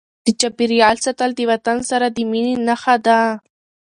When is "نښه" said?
2.67-2.95